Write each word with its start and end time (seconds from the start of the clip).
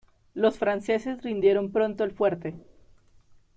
Los 0.33 0.57
franceses 0.57 1.21
rindieron 1.21 1.71
pronto 1.71 2.03
el 2.03 2.09
fuerte. 2.11 2.55